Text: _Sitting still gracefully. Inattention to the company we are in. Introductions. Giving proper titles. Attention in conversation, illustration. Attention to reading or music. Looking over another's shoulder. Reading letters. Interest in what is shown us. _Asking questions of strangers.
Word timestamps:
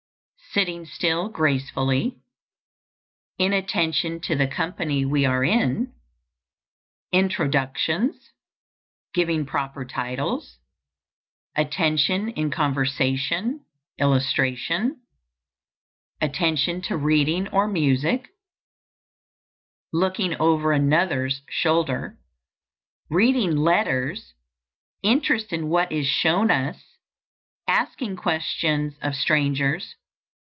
_Sitting 0.53 0.85
still 0.85 1.29
gracefully. 1.29 2.17
Inattention 3.39 4.19
to 4.19 4.35
the 4.35 4.47
company 4.47 5.05
we 5.05 5.23
are 5.25 5.45
in. 5.45 5.93
Introductions. 7.13 8.31
Giving 9.13 9.45
proper 9.45 9.85
titles. 9.85 10.57
Attention 11.55 12.27
in 12.27 12.51
conversation, 12.51 13.63
illustration. 13.97 14.99
Attention 16.19 16.81
to 16.81 16.97
reading 16.97 17.47
or 17.47 17.65
music. 17.69 18.27
Looking 19.93 20.35
over 20.35 20.73
another's 20.73 21.43
shoulder. 21.49 22.19
Reading 23.09 23.55
letters. 23.55 24.33
Interest 25.01 25.53
in 25.53 25.69
what 25.69 25.93
is 25.93 26.07
shown 26.07 26.51
us. 26.51 26.83
_Asking 27.69 28.17
questions 28.17 28.95
of 29.01 29.15
strangers. 29.15 29.95